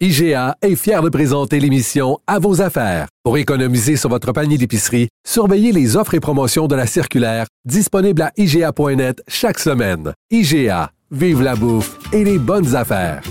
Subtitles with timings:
[0.00, 3.06] IGA est fier de présenter l'émission À vos affaires.
[3.22, 8.22] Pour économiser sur votre panier d'épicerie, surveillez les offres et promotions de la circulaire disponible
[8.22, 10.12] à IGA.net chaque semaine.
[10.32, 13.22] IGA, vive la bouffe et les bonnes affaires.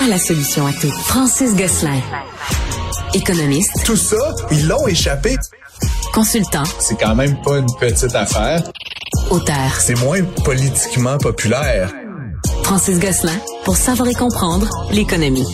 [0.00, 0.92] À la solution à tout.
[1.06, 2.00] Francis Gosselin.
[3.14, 3.84] Économiste.
[3.84, 5.34] Tout ça, ils l'ont échappé.
[6.12, 6.62] Consultant.
[6.78, 8.62] C'est quand même pas une petite affaire.
[9.32, 9.74] Auteur.
[9.80, 11.92] C'est moins politiquement populaire.
[12.64, 15.46] Francis Gosselin pour savoir et comprendre l'économie.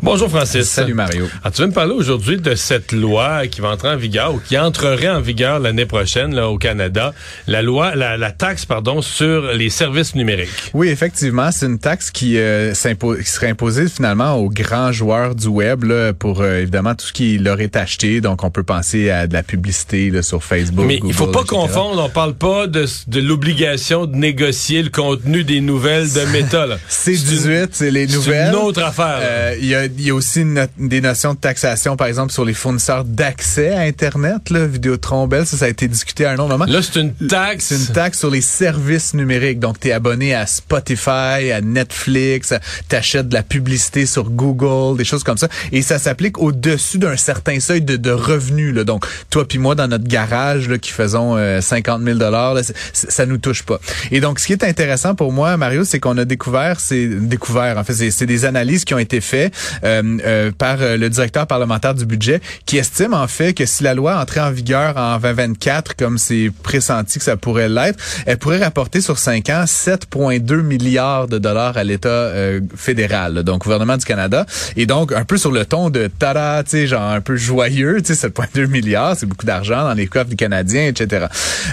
[0.00, 0.64] Bonjour Francis.
[0.64, 1.26] Salut Mario.
[1.42, 4.38] Alors, tu veux me parler aujourd'hui de cette loi qui va entrer en vigueur ou
[4.38, 7.12] qui entrerait en vigueur l'année prochaine là, au Canada,
[7.46, 10.48] la loi, la, la, taxe pardon sur les services numériques.
[10.72, 15.48] Oui, effectivement, c'est une taxe qui, euh, qui serait imposée finalement aux grands joueurs du
[15.48, 18.22] web là, pour euh, évidemment tout ce qui leur est acheté.
[18.22, 20.86] Donc on peut penser à de la publicité là, sur Facebook.
[20.86, 21.56] Mais Google, il faut pas etc.
[21.56, 22.02] confondre.
[22.02, 26.66] On parle pas de, de l'obligation de négocier le contenu des nouvelles de Meta.
[26.88, 28.50] C'est une- 18, c'est les nouvelles.
[28.52, 29.18] C'est une autre affaire.
[29.20, 32.32] Euh, Il y, a, y a aussi une no- des notions de taxation, par exemple,
[32.32, 36.30] sur les fournisseurs d'accès à Internet, là, Vidéotron, Bell, ça, ça a été discuté à
[36.30, 36.64] un autre moment.
[36.66, 37.66] Là, c'est une taxe.
[37.66, 39.58] C'est une taxe sur les services numériques.
[39.60, 42.54] Donc, tu es abonné à Spotify, à Netflix,
[42.88, 45.48] t'achètes de la publicité sur Google, des choses comme ça.
[45.72, 48.74] Et ça s'applique au-dessus d'un certain seuil de, de revenus.
[48.74, 48.84] Là.
[48.84, 52.54] Donc, toi puis moi, dans notre garage, là, qui faisons euh, 50 000 là,
[52.92, 53.80] ça nous touche pas.
[54.10, 57.78] Et donc, ce qui est intéressant pour moi, Mario, c'est qu'on a découvert, c'est découvert,
[57.78, 59.47] en fait, c'est des analyses qui ont été faites
[59.84, 63.82] euh, euh, par euh, le directeur parlementaire du budget, qui estime en fait que si
[63.82, 68.38] la loi entrait en vigueur en 2024, comme c'est pressenti que ça pourrait l'être, elle
[68.38, 73.96] pourrait rapporter sur 5 ans 7,2 milliards de dollars à l'État euh, fédéral, donc gouvernement
[73.96, 74.46] du Canada.
[74.76, 78.00] Et donc, un peu sur le ton de tada, tu sais, genre un peu joyeux,
[78.02, 81.26] tu sais, 7,2 milliards, c'est beaucoup d'argent dans les coffres du Canadien, etc.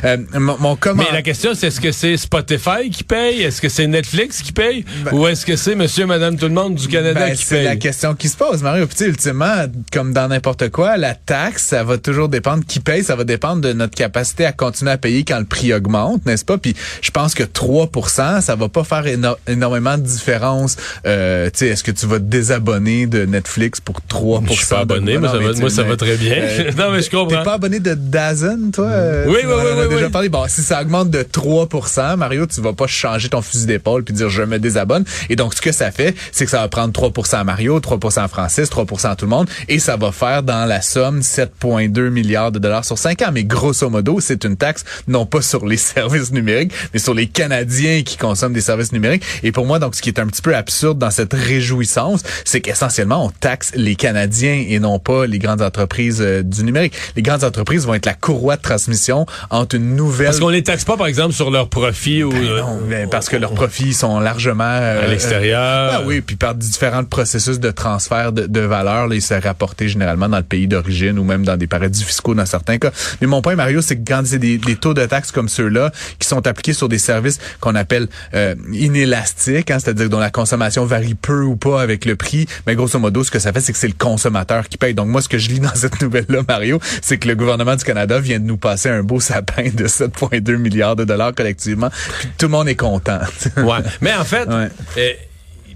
[0.04, 1.04] Euh, mon, mon comment...
[1.04, 3.42] Mais la question, c'est est-ce que c'est Spotify qui paye?
[3.44, 4.86] Est-ce que c'est Netflix qui paye?
[5.12, 7.65] Ou est-ce que c'est monsieur, madame, tout le monde du Canada Ben, qui paye?
[7.66, 8.86] La question qui se pose, Mario.
[8.88, 12.80] Puis, tu sais, ultimement, comme dans n'importe quoi, la taxe, ça va toujours dépendre qui
[12.80, 16.26] paye, ça va dépendre de notre capacité à continuer à payer quand le prix augmente,
[16.26, 16.58] n'est-ce pas?
[16.58, 20.78] Puis je pense que 3% ça va pas faire éno- énormément de différence.
[21.06, 24.66] Euh, tu sais, est-ce que tu vas te désabonner de Netflix pour 3% Je suis
[24.68, 26.34] pas abonné, moi, ça mais va, moi, ça va très bien.
[26.38, 27.44] euh, non, mais je T'es comprends.
[27.44, 28.90] pas abonné de Dazen, toi?
[29.28, 30.12] Oui, tu oui, oui, oui, déjà oui.
[30.12, 30.30] parlé.
[30.30, 34.14] Bon, si ça augmente de 3% Mario, tu vas pas changer ton fusil d'épaule puis
[34.14, 35.04] dire je me désabonne.
[35.30, 38.20] Et donc, ce que ça fait, c'est que ça va prendre 3% à Mario, 3
[38.20, 39.48] à Francis, 3 à tout le monde.
[39.70, 43.30] Et ça va faire dans la somme 7,2 milliards de dollars sur 5 ans.
[43.32, 47.28] Mais grosso modo, c'est une taxe non pas sur les services numériques, mais sur les
[47.28, 49.24] Canadiens qui consomment des services numériques.
[49.42, 52.60] Et pour moi, donc, ce qui est un petit peu absurde dans cette réjouissance, c'est
[52.60, 56.94] qu'essentiellement, on taxe les Canadiens et non pas les grandes entreprises euh, du numérique.
[57.16, 60.28] Les grandes entreprises vont être la courroie de transmission entre une nouvelle...
[60.28, 63.10] Parce qu'on les taxe pas, par exemple, sur leur profit ou Ben euh, non, ben
[63.10, 65.92] parce que leurs profits sont largement euh, à l'extérieur.
[65.94, 69.88] ah oui, puis par différents processus de transfert de, de valeur, là, ils seraient rapportés
[69.88, 72.92] généralement dans le pays d'origine ou même dans des paradis fiscaux dans certains cas.
[73.22, 75.92] Mais mon point, Mario, c'est que quand c'est des, des taux de taxes comme ceux-là
[76.20, 80.86] qui sont appliqués sur des services qu'on appelle euh, inélastiques, hein, c'est-à-dire dont la consommation
[80.86, 83.72] varie peu ou pas avec le prix, mais grosso modo, ce que ça fait, c'est
[83.74, 84.94] que c'est le consommateur qui paye.
[84.94, 87.84] Donc moi, ce que je lis dans cette nouvelle-là, Mario, c'est que le gouvernement du
[87.84, 91.90] Canada vient de nous passer un beau sapin de 7,2 milliards de dollars collectivement.
[92.20, 93.20] Puis tout le monde est content.
[93.58, 93.80] Ouais.
[94.02, 94.70] Mais en fait, Ouais.
[94.98, 95.12] euh,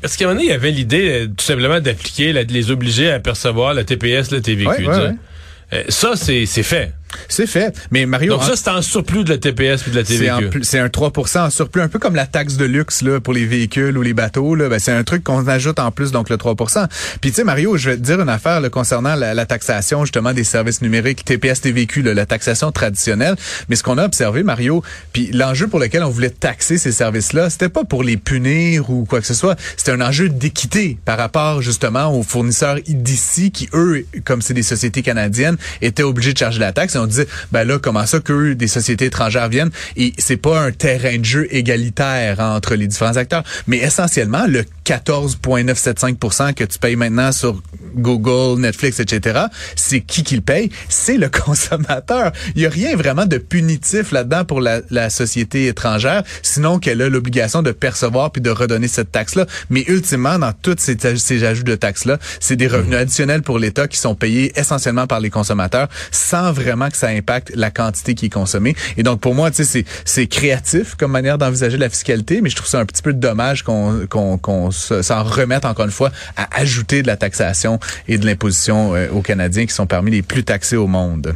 [0.02, 2.54] parce qu'à un moment donné, il y avait l'idée euh, tout simplement d'appliquer, la- de
[2.54, 4.68] les obliger à percevoir la TPS, le TVQ.
[4.70, 5.78] Ouais, tu ouais, sais.
[5.78, 5.86] ouais.
[5.90, 6.94] Ça, c'est c'est fait.
[7.28, 7.76] C'est fait.
[7.92, 10.64] Mais Mario, Donc ça, c'est en surplus de la TPS puis de la TVQ.
[10.64, 13.46] c'est un 3% en surplus, un peu comme la taxe de luxe là, pour les
[13.46, 14.56] véhicules ou les bateaux.
[14.56, 16.88] Là, ben, c'est un truc qu'on ajoute en plus, donc le 3%
[17.22, 20.06] Puis tu sais, Mario, je vais te dire une affaire là, concernant la, la taxation
[20.06, 23.36] justement des services numériques, TPS, TVQ, là, la taxation traditionnelle.
[23.70, 24.84] Mais ce qu'on a observé, Mario,
[25.14, 29.06] puis l'enjeu pour lequel on voulait taxer ces services-là, c'était pas pour les punir ou
[29.06, 29.58] quoi que ce soit.
[29.78, 34.64] C'était un enjeu d'équité par rapport justement aux fournisseurs d'ici qui, eux, comme c'est des
[34.64, 36.96] sociétés canadiennes, étaient obligés de charger la taxe.
[37.00, 39.72] On disait, ben là, comment ça que des sociétés étrangères viennent?
[39.96, 43.44] Et c'est pas un terrain de jeu égalitaire entre les différents acteurs.
[43.68, 47.62] Mais essentiellement, le 14,975 que tu payes maintenant sur
[47.96, 49.40] Google, Netflix, etc.,
[49.76, 50.70] c'est qui qui le paye?
[50.90, 52.32] C'est le consommateur.
[52.56, 57.02] Il y a rien vraiment de punitif là-dedans pour la, la société étrangère, sinon qu'elle
[57.02, 59.46] a l'obligation de percevoir puis de redonner cette taxe-là.
[59.70, 62.94] Mais ultimement, dans tous ces, ces ajouts de taxes-là, c'est des revenus Mhm.
[63.02, 67.52] additionnels pour l'État qui sont payés essentiellement par les consommateurs sans vraiment que ça impacte
[67.56, 68.76] la quantité qui est consommée.
[68.98, 72.56] Et donc, pour moi, tu sais, c'est, créatif comme manière d'envisager la fiscalité, mais je
[72.56, 76.48] trouve ça un petit peu dommage qu'on, qu'on, se- s'en remette encore une fois à
[76.60, 80.44] ajouter de la taxation et de l'imposition euh, aux Canadiens qui sont parmi les plus
[80.44, 81.36] taxés au monde.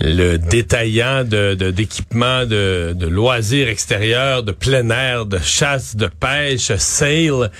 [0.00, 7.50] le détaillant de d'équipements de, loisirs extérieurs, de plein air, de chasse, de pêche, Sale,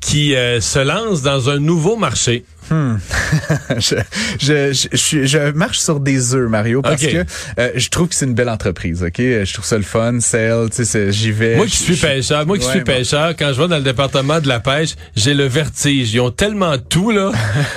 [0.00, 2.44] qui euh, se lance dans un nouveau marché.
[3.78, 3.96] je,
[4.40, 7.24] je, je, je marche sur des œufs, Mario, parce que
[7.58, 9.02] euh, je trouve que c'est une belle entreprise.
[9.02, 11.56] Ok, je trouve ça le fun, sale, tu sais, j'y vais.
[11.56, 12.86] Moi qui suis pêcheur, moi qui Ouais, suis bon.
[12.92, 16.14] pêcheur, quand je vais dans le département de la pêche, j'ai le vertige.
[16.14, 17.32] Ils ont tellement tout là.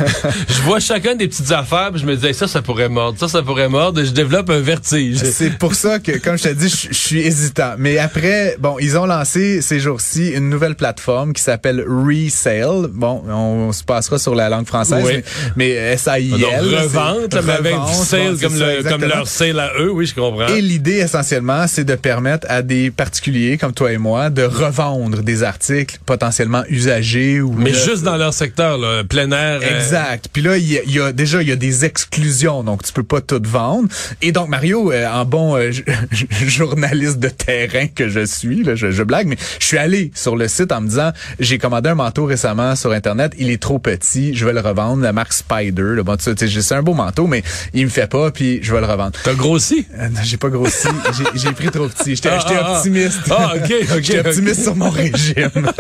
[0.48, 3.20] je vois chacun des petites affaires, puis je me dis Hey, ça, ça pourrait mordre,
[3.20, 5.18] ça, ça pourrait mordre, et je développe un vertige.
[5.18, 7.76] C'est pour ça que, comme je te dis, je, je suis hésitant.
[7.78, 12.88] Mais après, bon, ils ont lancé ces jours-ci une nouvelle plateforme qui s'appelle Resale.
[12.92, 15.12] Bon, on, se passera sur la langue française, Oui.
[15.16, 15.24] mais,
[15.56, 16.40] mais S-A-I-L.
[16.40, 19.92] Donc, c'est- revente, là, mais avec du sale comme, le, comme leur sale à eux,
[19.92, 20.48] oui, je comprends.
[20.48, 25.22] Et l'idée essentiellement, c'est de permettre à des particuliers comme toi et moi de revendre
[25.24, 29.60] des articles potentiellement usagés ou Mais juste dans leur secteur, là, plein air.
[29.64, 30.28] euh, Exact.
[30.32, 32.84] Puis là, il y, a- il y a déjà il y a des exclusions, donc
[32.84, 33.88] tu peux pas tout vendre.
[34.22, 35.72] Et donc Mario, euh, en bon euh,
[36.32, 40.36] journaliste de terrain que je suis, là, je, je blague, mais je suis allé sur
[40.36, 43.80] le site en me disant, j'ai commandé un manteau récemment sur internet, il est trop
[43.80, 45.96] petit, je vais le revendre, la marque Spider.
[45.96, 47.44] Là, bon, c'est un beau manteau, mais
[47.74, 49.14] il me fait pas, puis je vais le revendre.
[49.24, 49.86] T'as grossi?
[49.98, 50.88] Euh, non, j'ai pas grossi,
[51.36, 52.16] j'ai- pris trop petit.
[52.16, 52.78] J'étais Ah, ah, ah.
[52.78, 53.20] optimiste.
[53.30, 55.50] Ah, ok, ok, J'étais optimiste sur mon régime.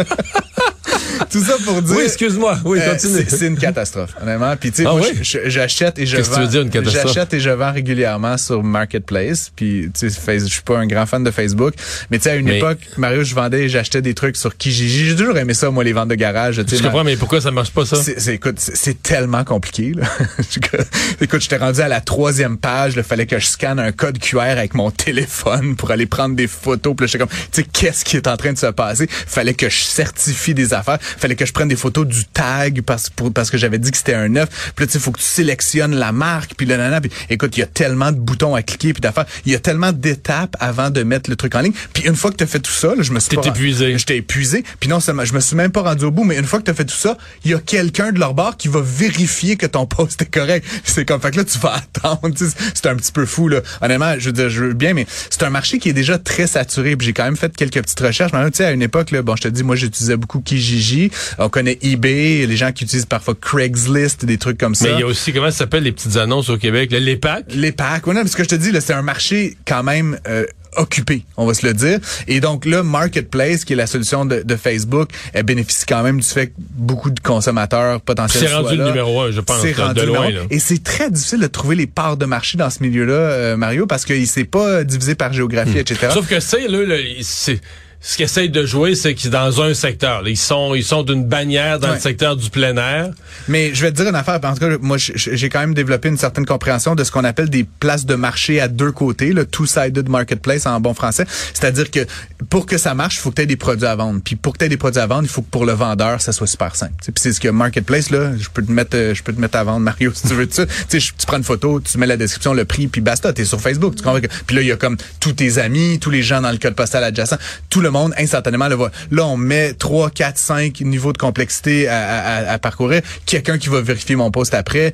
[1.32, 1.96] Tout ça pour dire.
[1.98, 2.58] Oui, excuse-moi.
[2.66, 3.14] Oui, Euh, continue.
[3.28, 4.56] c'est- c'est une catastrophe, honnêtement.
[4.58, 5.20] Puis tu sais, Ah moi, oui?
[5.46, 6.42] j'achète et je Qu'est-ce que vends.
[6.42, 7.14] tu veux dire, une catastrophe?
[7.14, 9.52] J'achète et je vends régulièrement sur Marketplace.
[9.56, 11.74] Puis tu sais, je suis pas un grand fan de Facebook,
[12.12, 14.56] mais tu sais, à une Mais- époque, Mario, je vendais et j'achetais des trucs sur
[14.58, 15.10] Kijiji.
[15.10, 16.56] J'ai toujours aimé ça, moi, les ventes de garage.
[16.68, 17.98] Je comprends, mais pourquoi ça marche pas, ça?
[18.02, 19.94] c'est, c'est- écoute, c'est, tellement compliqué.
[19.96, 20.06] Là.
[21.22, 22.94] écoute, j'étais rendu à la troisième page.
[22.96, 26.48] Il fallait que je scanne un code QR avec mon téléphone pour aller prendre des
[26.48, 26.96] photos.
[26.96, 29.08] Puis là, j'étais comme, tu sais, qu'est-ce qui est en train de se passer?
[29.10, 31.00] Fallait que je certifie des affaires.
[31.18, 33.98] Fallait que je prenne des photos du tag parce, pour- parce que j'avais dit que
[33.98, 34.50] c'était un neuf.
[34.76, 36.54] Puis là, tu sais, faut que tu sélectionnes la marque.
[36.56, 37.02] Puis le nana.
[37.02, 39.26] Puis écoute, il y a tellement de boutons à cliquer puis d'affaires.
[39.46, 41.74] Il y a tellement d'étapes avant de mettre le truc en ligne.
[41.94, 43.98] Puis une fois que tu as fait tout ça, là, je me suis pas- épuisé.
[43.98, 44.64] J'étais épuisé.
[44.80, 46.66] Puis non seulement, je me suis même pas rendu au bout, mais une fois que
[46.66, 49.56] tu as fait tout ça, il y a quelqu'un de leur bord qui va vérifier
[49.58, 50.66] que ton post est correct.
[50.84, 52.32] C'est comme, fait que là, tu vas attendre.
[52.74, 53.62] C'est un petit peu fou, là.
[53.82, 56.48] Honnêtement, je veux dire, je veux bien, mais c'est un marché qui est déjà très
[56.48, 56.96] saturé.
[56.96, 58.32] Puis j'ai quand même fait quelques petites recherches.
[58.34, 60.97] Mais, tu sais, à une époque, là, bon, je te dis, moi, j'utilisais beaucoup Kijiji.
[61.38, 64.86] On connaît eBay, les gens qui utilisent parfois Craigslist, des trucs comme ça.
[64.86, 66.92] Mais il y a aussi, comment ça s'appelle les petites annonces au Québec?
[66.92, 67.46] là, Les packs?
[67.50, 68.06] Les packs.
[68.08, 70.46] Ouais, non, mais ce que je te dis, c'est un marché quand même euh,
[70.76, 72.00] occupé, on va se le dire.
[72.28, 76.20] Et donc là, Marketplace, qui est la solution de, de Facebook, elle bénéficie quand même
[76.20, 79.74] du fait que beaucoup de consommateurs potentiels C'est rendu le numéro un, je pense, C'est
[79.74, 80.42] de- rendu de loin, là.
[80.50, 83.88] Et c'est très difficile de trouver les parts de marché dans ce milieu-là, euh, Mario,
[83.88, 86.08] parce qu'il s'est pas divisé par géographie, etc.
[86.10, 86.14] Hmm.
[86.14, 87.60] Sauf que c'est, là, là, c'est...
[88.00, 90.22] Ce qu'ils essayent de jouer, c'est qu'ils sont dans un secteur.
[90.22, 90.30] là.
[90.30, 91.96] Ils sont, ils sont d'une bannière dans Ouais.
[91.96, 93.10] le secteur du plein air.
[93.48, 94.40] Mais je vais te dire une affaire.
[94.44, 97.50] En tout cas, moi, j'ai quand même développé une certaine compréhension de ce qu'on appelle
[97.50, 101.26] des places de marché à deux côtés, le two-sided marketplace en bon français.
[101.54, 102.06] C'est-à-dire que
[102.50, 104.22] pour que ça marche, il faut que tu aies des produits à vendre.
[104.24, 106.22] Puis pour que tu aies des produits à vendre, il faut que pour le vendeur,
[106.22, 106.94] ça soit super simple.
[107.02, 109.34] Tu sais, Puis c'est ce que marketplace là, je peux te mettre, euh, je peux
[109.34, 110.48] te mettre à vendre Mario si tu veux.
[110.58, 113.34] Tu sais, tu prends une photo, tu mets la description, le prix, puis basta.
[113.34, 113.96] T'es sur Facebook.
[113.96, 116.42] Tu comprends que- Puis là, il y a comme tous tes amis, tous les gens
[116.42, 117.36] dans le code postal adjacent,
[117.70, 118.92] tout le monde instantanément le voit.
[119.12, 122.00] Là, on met 3, 4, 5 niveaux de complexité à,
[122.48, 123.02] à- à- parcourir.
[123.26, 124.94] Quelqu'un qui va vérifier mon poste après.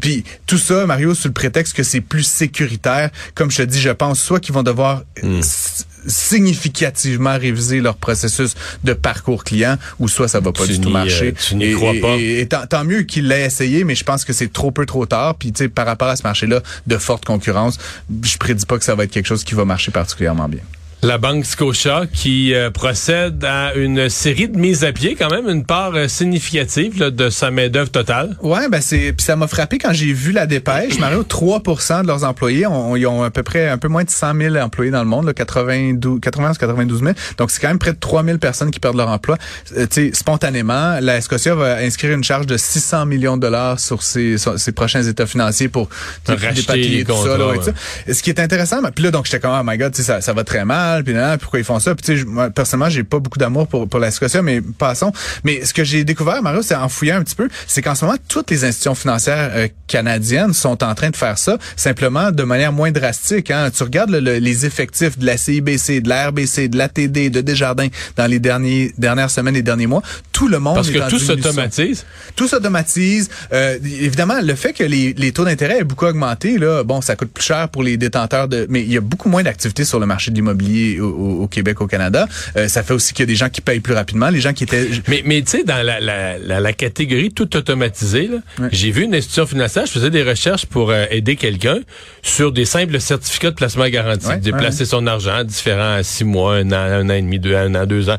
[0.00, 3.10] Puis tout ça, Mario, sous le prétexte que c'est plus sécuritaire.
[3.34, 5.40] Comme je te dis, je pense soit qu'ils vont devoir Hmm.
[5.40, 8.54] s- significativement réviser leur processus
[8.84, 11.28] de parcours client, ou soit ça va pas Tu du tout marcher.
[11.28, 12.16] euh, tu n'y crois pas.
[12.16, 14.86] Et, et tant, tant mieux qu'il l'ait essayé, mais je pense que c'est trop peu
[14.86, 15.34] trop tard.
[15.34, 17.76] Puis tu sais, par rapport à ce marché-là de forte concurrence,
[18.22, 20.60] je prédis pas que ça va être quelque chose qui va marcher particulièrement bien.
[21.02, 25.48] La Banque Scotia qui euh, procède à une série de mises à pied, quand même,
[25.48, 28.36] une part euh, significative là, de sa main-d'œuvre totale.
[28.42, 30.98] Ouais, ben c'est puis ça m'a frappé quand j'ai vu la dépêche.
[31.00, 34.10] Mario, 3% de leurs employés, ont, ils ont à peu près un peu moins de
[34.10, 37.12] 100 000 employés dans le monde, là, 92, 91 92 000.
[37.38, 39.38] Donc c'est quand même près de 3 000 personnes qui perdent leur emploi.
[39.78, 43.80] Euh, tu sais, spontanément, la Scotia va inscrire une charge de 600 millions de dollars
[43.80, 45.88] sur ses, ses prochains états financiers pour
[46.28, 47.38] Racheter tout ça.
[47.38, 47.56] Là, ouais.
[47.56, 47.72] et tout ça.
[48.12, 50.20] Ce qui est intéressant, puis là donc j'étais comme oh my god, tu sais, ça,
[50.20, 52.90] ça va très mal, puis là, pourquoi ils font ça Puis tu sais, moi, personnellement,
[52.90, 55.12] j'ai pas beaucoup d'amour pour pour la Scotia, mais passons.
[55.44, 58.04] Mais ce que j'ai découvert, Mario, c'est en fouillant un petit peu, c'est qu'en ce
[58.04, 62.42] moment toutes les institutions financières euh, canadiennes sont en train de faire ça, simplement de
[62.42, 63.50] manière moins drastique.
[63.50, 63.70] Hein.
[63.74, 67.40] Tu regardes le- le- les effectifs de la CIBC, de la RBC, de l'ATD, de
[67.40, 70.02] Desjardins dans les derniers dernières semaines et derniers mois,
[70.40, 72.06] tout le monde Parce que tout s'automatise.
[72.34, 73.28] Tout s'automatise.
[73.52, 77.14] Euh, évidemment, le fait que les, les taux d'intérêt aient beaucoup augmenté, là, bon, ça
[77.14, 80.00] coûte plus cher pour les détenteurs de, mais il y a beaucoup moins d'activité sur
[80.00, 82.26] le marché de l'immobilier au, au- Québec, au Canada.
[82.56, 84.54] Euh, ça fait aussi qu'il y a des gens qui payent plus rapidement, les gens
[84.54, 84.88] qui étaient.
[85.08, 88.68] Mais, mais tu sais, dans la, la, la, la catégorie tout automatisé, Ouais.
[88.72, 91.80] j'ai vu une institution financière, je faisais des recherches pour euh, aider quelqu'un
[92.22, 94.84] sur des simples certificats de placement garanti, Ouais, déplacer ouais.
[94.86, 97.84] son argent différent à six mois, un an, un an et demi, deux, un an,
[97.84, 98.16] deux ans.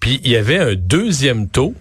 [0.00, 1.74] Puis il y avait un deuxième taux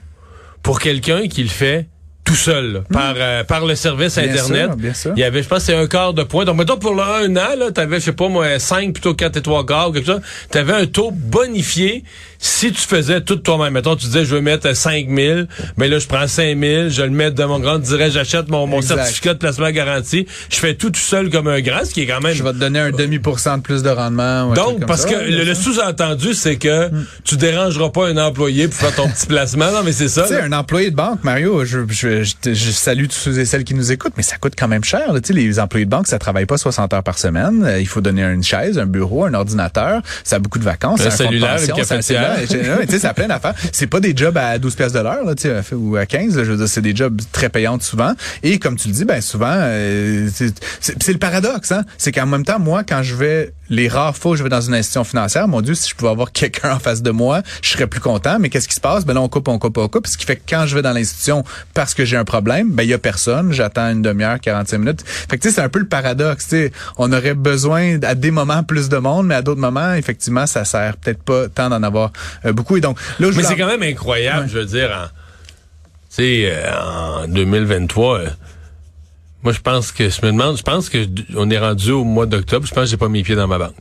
[0.62, 1.88] pour quelqu'un qui le fait
[2.30, 4.68] tout seul, là, par, euh, par le service Bien Internet.
[4.68, 5.14] sûr, bien sûr.
[5.16, 6.46] Il y avait, je pense, c'est un quart de point.
[6.46, 9.38] Donc, mettons, pour le un an, là, t'avais, je sais pas moi, 5 plutôt 4
[9.38, 10.22] et 3 quarts ou quelque chose.
[10.52, 12.04] T'avais un taux bonifié
[12.38, 13.74] si tu faisais tout toi-même.
[13.74, 15.42] Mettons, tu disais, je veux mettre 5 000,
[15.78, 18.68] mais là, je prends 5 000, je le mets dans mon grand, dirais, j'achète mon,
[18.68, 20.28] mon certificat de placement garanti.
[20.50, 22.34] Je fais tout tout seul comme un grand, ce qui est quand même...
[22.34, 24.54] Je vais te donner un demi pour cent de plus de rendement.
[24.54, 25.10] Donc, parce ça.
[25.10, 26.90] que le, sous-entendu, c'est que
[27.24, 29.72] tu dérangeras pas un employé pour faire ton petit placement.
[29.72, 30.24] Non, mais c'est ça.
[30.24, 33.64] Tu sais, un employé de banque, Mario, je, je, je, salue tous ceux et celles
[33.64, 35.14] qui nous écoutent, mais ça coûte quand même cher.
[35.14, 35.22] là.
[35.22, 37.64] Tu sais, les employés de banque, ça travaille pas 60 heures par semaine.
[37.64, 40.02] Euh, il faut donner une chaise, un bureau, un ordinateur.
[40.24, 41.02] Ça a beaucoup de vacances.
[41.02, 42.36] Un ça cellulaire, pension, une ça cafetière.
[42.38, 43.56] Ouais, Tu sais, ça a plein d'affaires.
[43.72, 46.38] C'est pas des jobs à 12 pièces de l'heure, là, tu sais, ou à 15.
[46.38, 46.44] là.
[46.44, 48.14] je veux dire, c'est des jobs très payants souvent.
[48.44, 51.72] Et comme tu le dis, ben souvent, euh, c'est le paradoxe.
[51.72, 51.86] Hein?
[51.98, 54.62] C'est qu'en même temps, moi, quand je vais les rares fois où je vais dans
[54.62, 57.70] une institution financière, mon Dieu, si je pouvais avoir quelqu'un en face de moi, je
[57.70, 58.40] serais plus content.
[58.40, 59.06] Mais qu'est-ce qui se passe?
[59.06, 60.08] Ben là, on coupe, on coupe, on coupe.
[60.08, 62.84] Ce qui fait que quand je vais dans l'institution parce que j'ai un problème, ben
[62.84, 63.52] il y a personne.
[63.52, 65.02] J'attends une demi-heure, 45 minutes.
[65.06, 66.46] Fait que tu sais, c'est un peu le paradoxe.
[66.46, 69.94] Tu sais, on aurait besoin à des moments plus de monde, mais à d'autres moments,
[69.94, 72.12] effectivement, ça sert peut-être pas tant d'en avoir
[72.46, 72.78] euh, beaucoup.
[72.78, 76.52] Et donc là, je Mais c'est quand même incroyable, je veux dire, en, tu sais,
[76.52, 78.28] euh, en 2023, euh,
[79.44, 82.26] moi, je pense que, je me demande, je pense que on est rendu au mois
[82.26, 83.76] d'octobre, je pense que j'ai pas mis les pieds dans ma banque.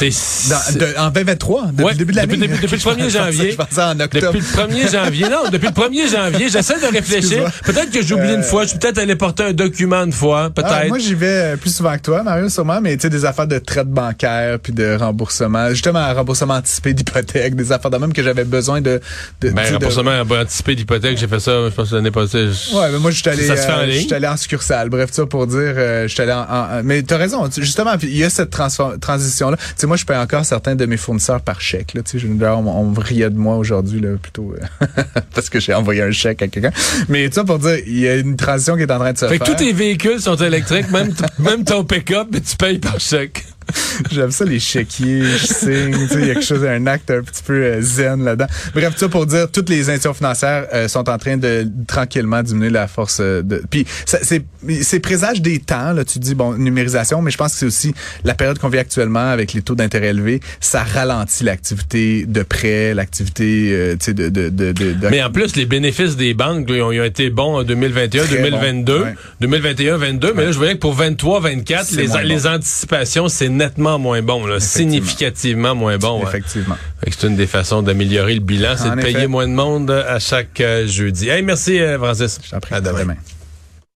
[0.00, 2.36] Dans- de- en 2023, depuis Ouais, le début de l'année.
[2.36, 3.50] depuis- depuis- depuis le 1er Je pensais- janvier.
[3.52, 4.26] Je pensais en octobre.
[4.32, 7.50] Depuis le 1er janvier, non, depuis le 1er janvier, j'essaie de réfléchir.
[7.64, 10.50] Peut-être que j'ai oublié une fois, je suis peut-être allé porter un document une fois,
[10.50, 10.72] peut-être.
[10.72, 13.24] Ah, moi, j'y vais euh, plus souvent que toi, Mario, sûrement, mais tu sais, des
[13.24, 17.98] affaires de traite bancaire, puis de remboursement, justement, un remboursement anticipé d'hypothèque, des affaires de
[17.98, 19.00] même que j'avais besoin de...
[19.40, 22.48] de ben, de- remboursement anticipé d'hypothèque, j'ai fait ça, je pense, l'année passée.
[22.50, 24.00] je- Ouais, mais moi, je suis allé, Ça se fait en euh, ligne?
[24.00, 24.88] je suis allé en succursale.
[24.88, 27.48] Bref, ça pour dire, euh, je suis allé en, en- mais t'as raison.
[27.56, 29.56] Justement, il y a cette transition-là.
[29.82, 32.02] Tu sais, moi, je paye encore certains de mes fournisseurs par chèque, là.
[32.04, 34.86] Tu sais, je- on, on riait de moi aujourd'hui, là, plutôt, euh,
[35.34, 36.70] parce que j'ai envoyé un chèque à quelqu'un.
[37.08, 39.26] Mais ça pour dire, il y a une transition qui est en train de se
[39.26, 39.56] Fait que faire.
[39.56, 43.44] tous tes véhicules sont électriques, même, même ton pick-up, mais tu payes par chèque.
[44.10, 47.10] J'aime ça, les chéquiers, je signe, tu sais, il y a quelque chose, un acte
[47.10, 48.46] un petit peu euh, zen là-dedans.
[48.74, 52.42] Bref, tout ça pour dire, toutes les institutions financières euh, sont en train de tranquillement
[52.42, 53.62] diminuer la force euh, de...
[53.68, 54.44] Puis, c'est
[54.82, 57.94] c'est présage des temps, là, tu dis, bon, numérisation, mais je pense que c'est aussi
[58.24, 62.94] la période qu'on vit actuellement avec les taux d'intérêt élevés, ça ralentit l'activité de prêt,
[62.94, 64.28] l'activité, euh, tu sais, de...
[64.28, 67.04] de, de, de, Mais en plus, les bénéfices des banques, là, ils, ont, ils ont
[67.04, 69.14] été bons en 2021, Très 2022, bons, ouais.
[69.40, 70.32] 2021, 22.
[70.34, 72.48] Mais là, je voyais que pour 23, 24, C'est les, les bon.
[72.48, 76.22] anticipations, c'est nettement moins bon, là, significativement moins bon.
[76.22, 76.76] Effectivement.
[77.06, 80.60] C'est une des façons d'améliorer le bilan, c'est de payer moins de monde à chaque
[80.60, 81.28] euh, jeudi.
[81.28, 82.40] Hey, merci, euh, Francis.
[82.42, 82.54] Je.
[82.54, 82.98] À demain.
[82.98, 83.16] À demain.